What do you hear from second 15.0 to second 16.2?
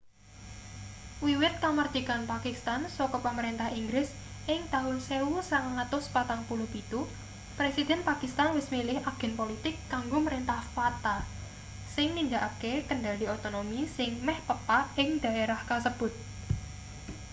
ing dhaerah kasebut